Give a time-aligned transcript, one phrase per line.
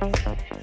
[0.00, 0.59] satisfaction.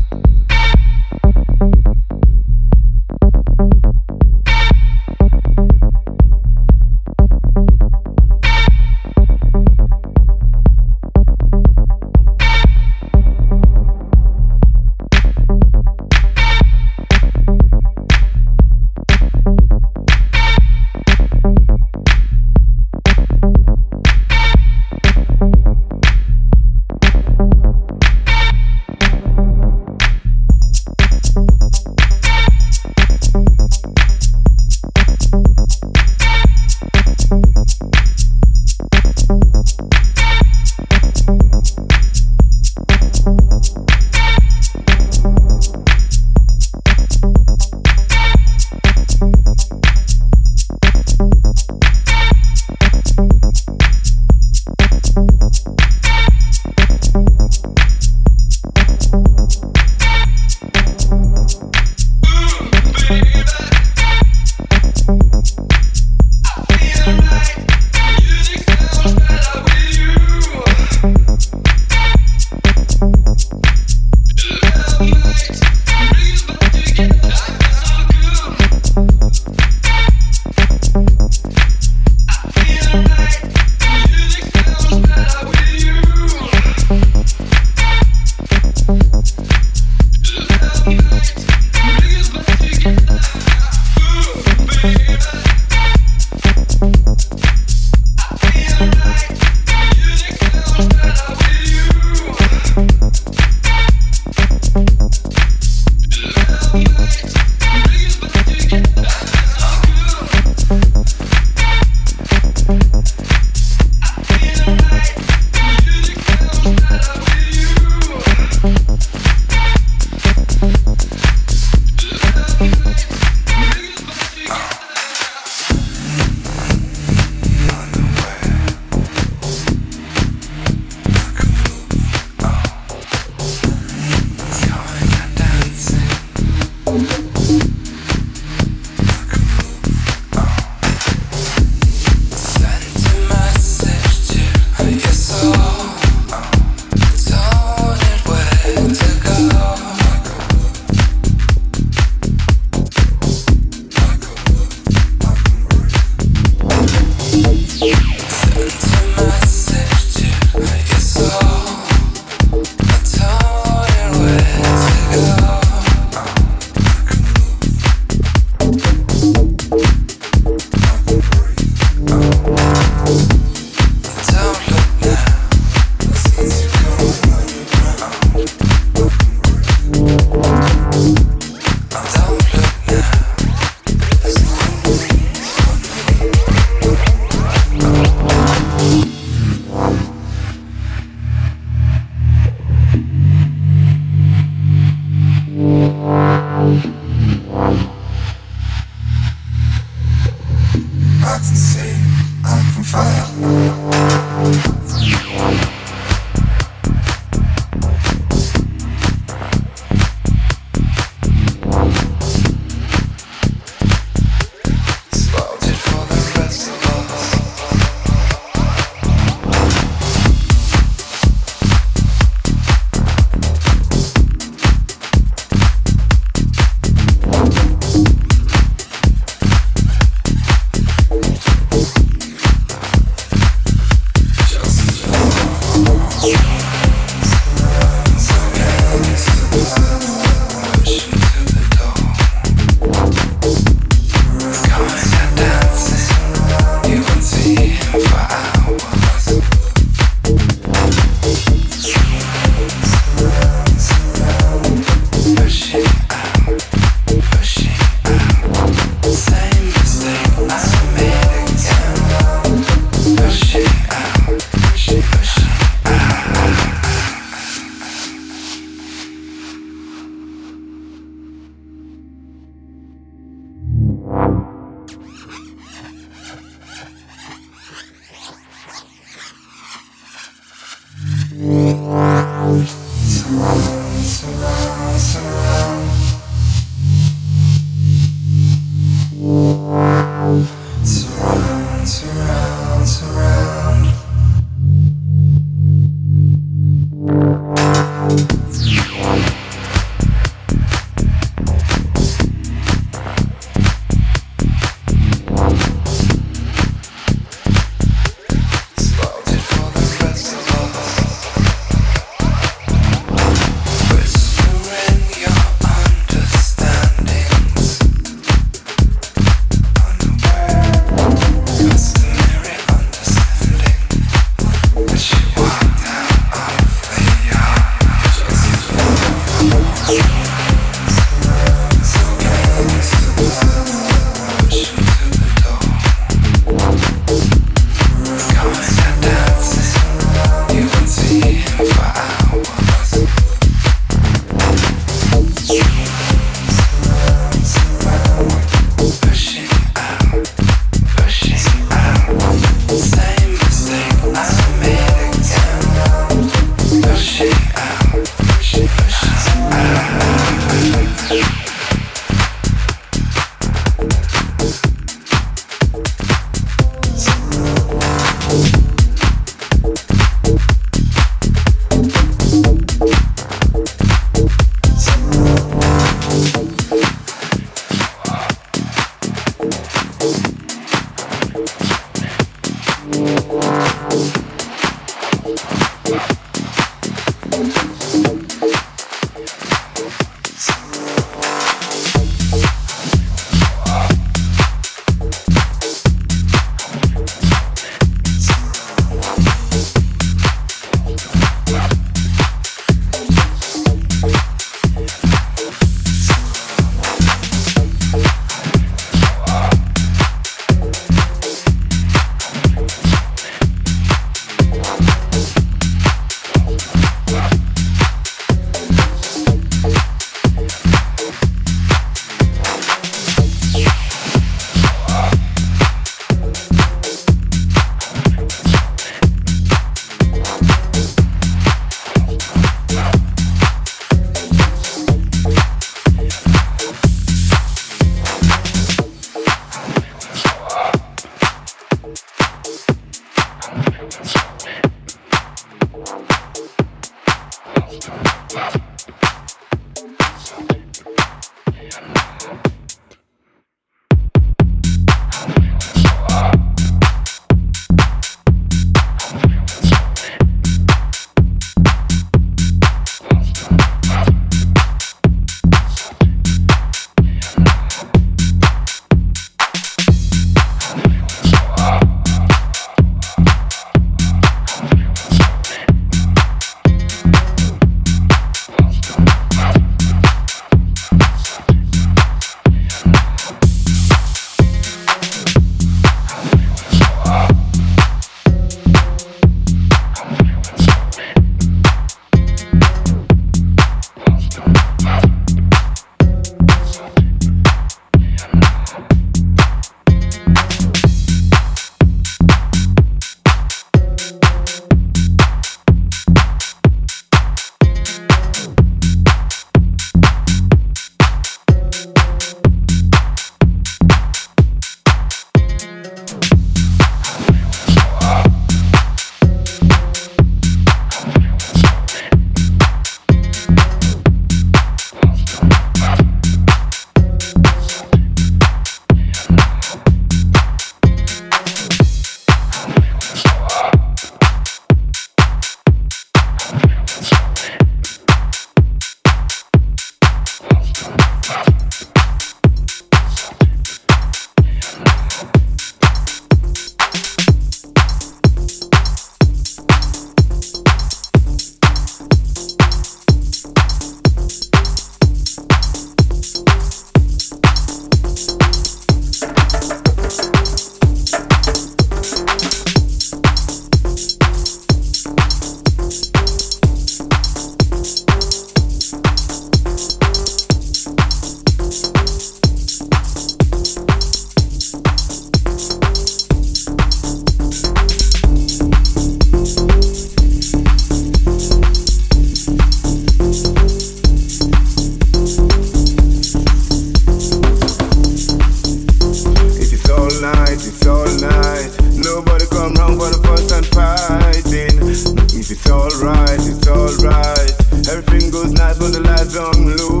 [598.44, 600.00] those nights when the lights on low.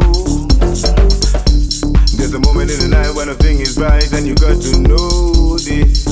[2.16, 4.78] There's a moment in the night when a thing is right and you got to
[4.84, 6.04] know this.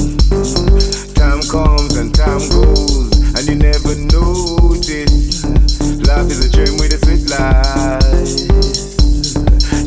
[1.13, 4.81] Time comes and time goes and you never know.
[6.09, 8.01] Life is a dream with a sweet life.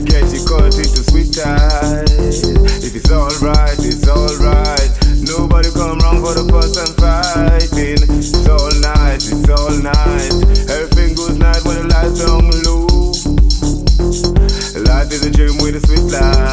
[0.06, 2.46] Get you caught into sweet ties.
[2.86, 4.92] If it's alright, it's alright.
[5.26, 8.06] Nobody come wrong for the first time fighting.
[8.22, 10.95] It's all night, it's all night
[12.14, 12.38] low.
[14.84, 16.45] Life is a dream with a sweet life.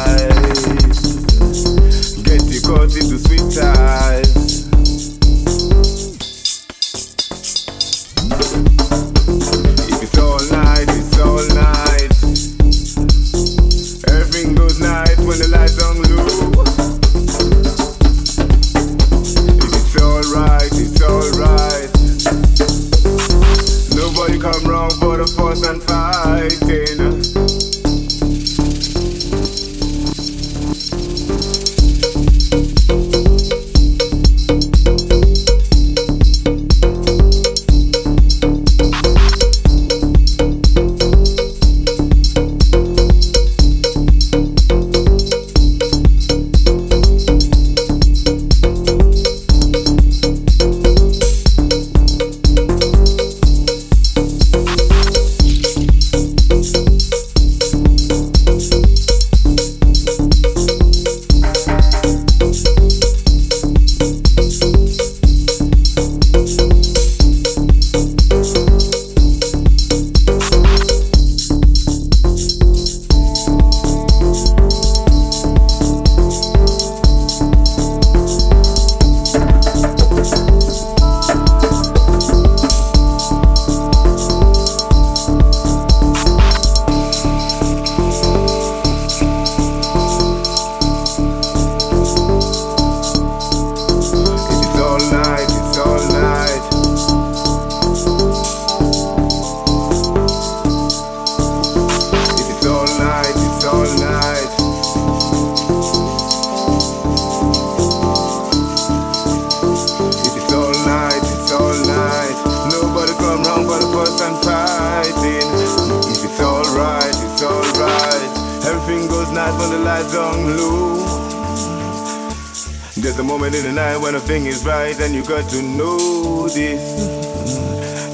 [124.99, 127.07] And you got to know this.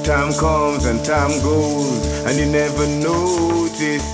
[0.03, 4.07] Time comes and time goes, and you never notice.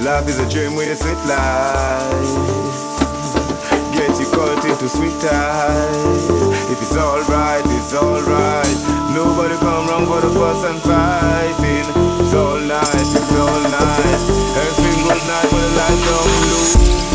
[0.00, 2.34] Love is a dream with a sweet life.
[3.94, 6.26] Get you caught into sweet ties.
[6.72, 8.78] If it's alright, it's alright.
[9.14, 11.86] Nobody come wrong for the person fighting.
[12.24, 14.18] It's all night, it's all night.
[14.58, 17.13] Everything goes night, but the light don't.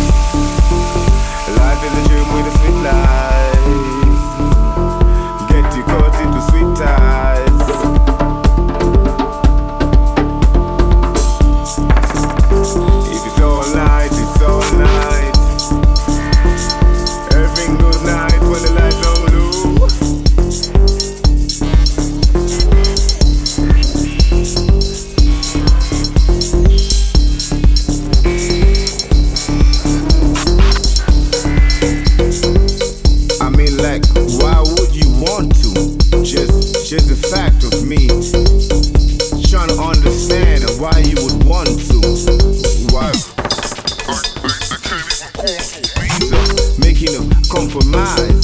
[47.60, 48.39] compromise.